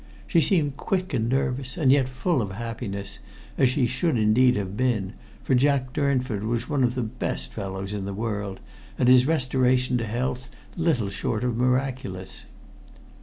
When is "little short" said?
10.75-11.43